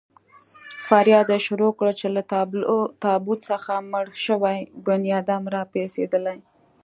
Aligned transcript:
فریاد 0.87 1.27
يې 1.33 1.39
شروع 1.47 1.71
کړ 1.79 1.87
چې 1.99 2.07
له 2.15 2.21
تابوت 3.03 3.39
څخه 3.51 3.71
مړ 3.91 4.05
شوی 4.25 4.57
بنیادم 4.85 5.43
را 5.53 5.63
پاڅېدلی. 5.71 6.37